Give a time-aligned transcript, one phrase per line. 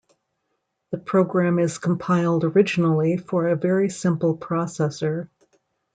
[0.89, 5.29] The program is compiled originally for a very simple processor.